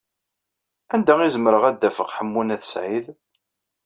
Anda 0.93 1.13
ay 1.19 1.31
zemreɣ 1.35 1.63
ad 1.65 1.77
d-afeɣ 1.81 2.09
Ḥemmu 2.17 2.41
n 2.43 2.53
At 2.55 2.63
Sɛid? 2.71 3.05